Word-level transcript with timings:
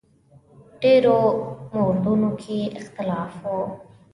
ډېرو 0.81 1.17
موردونو 1.75 2.29
کې 2.41 2.59
اختلاف 2.79 3.33
و. 3.43 3.45